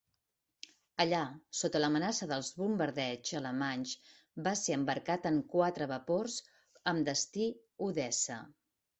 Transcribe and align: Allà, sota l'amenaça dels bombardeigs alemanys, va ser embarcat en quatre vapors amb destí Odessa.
Allà, 1.03 1.17
sota 1.57 1.81
l'amenaça 1.81 2.27
dels 2.31 2.47
bombardeigs 2.61 3.33
alemanys, 3.39 3.93
va 4.47 4.53
ser 4.61 4.77
embarcat 4.77 5.27
en 5.31 5.37
quatre 5.51 5.87
vapors 5.91 6.39
amb 6.93 7.07
destí 7.11 7.45
Odessa. 7.89 8.39